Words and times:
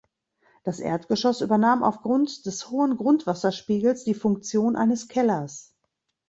Das 0.63 0.79
Erdgeschoss 0.79 1.41
übernahm 1.41 1.83
aufgrund 1.83 2.47
des 2.47 2.71
hohen 2.71 2.97
Grundwasserspiegels 2.97 4.03
die 4.03 4.15
Funktion 4.15 4.75
eines 4.75 5.07
Kellers. 5.07 5.75